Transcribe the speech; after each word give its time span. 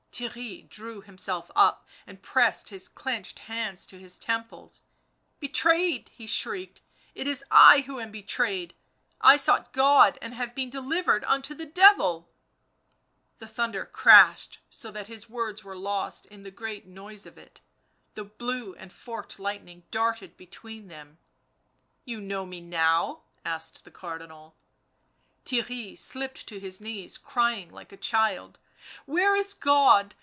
Theirry 0.13 0.69
drew 0.69 1.01
himself 1.01 1.49
up 1.55 1.87
and 2.05 2.21
pressed 2.21 2.69
his 2.69 2.87
clenched 2.89 3.39
hands 3.39 3.87
to 3.87 3.97
his 3.97 4.19
temples." 4.19 4.83
Betrayed!" 5.39 6.11
he 6.15 6.27
shrieked. 6.27 6.81
u 7.15 7.21
It 7.21 7.27
is 7.27 7.43
I 7.49 7.81
who 7.87 7.99
am 7.99 8.11
betrayed. 8.11 8.75
I 9.19 9.35
sought 9.35 9.73
God, 9.73 10.19
and 10.21 10.35
have 10.35 10.53
been 10.53 10.69
delivered 10.69 11.23
unto 11.23 11.55
the 11.55 11.65
Devil 11.65 12.19
1" 12.19 12.27
The 13.39 13.47
thunder 13.47 13.83
crashed 13.85 14.59
so 14.69 14.91
that 14.91 15.07
his 15.07 15.27
words 15.27 15.63
were 15.63 15.77
lost 15.77 16.27
in 16.27 16.43
the 16.43 16.51
great 16.51 16.85
noise 16.85 17.25
of 17.25 17.39
it, 17.39 17.61
the 18.13 18.25
blue 18.25 18.75
and 18.75 18.93
forked 18.93 19.39
lightning 19.39 19.83
darted 19.89 20.37
between 20.37 20.87
them." 20.87 21.17
You 22.05 22.21
know 22.21 22.45
me 22.45 22.61
now?" 22.61 23.23
asked 23.45 23.85
the 23.85 23.91
Cardinal. 23.91 24.55
Theirry 25.45 25.97
slipped 25.97 26.47
to 26.49 26.59
his 26.59 26.79
knees, 26.79 27.17
crying 27.17 27.71
like 27.71 27.91
a 27.91 27.97
child. 27.97 28.59
"Where 29.05 29.35
is 29.35 29.53
God? 29.53 30.15